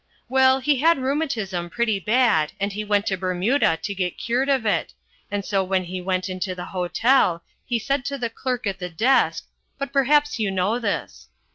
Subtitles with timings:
[0.27, 4.65] "Well he had rheumatism pretty bad and he went to Bermuda to get cured of
[4.65, 4.95] it.
[5.29, 8.89] And so when he went into the hotel he said to the clerk at the
[8.89, 9.45] desk
[9.77, 11.27] but, perhaps you know this."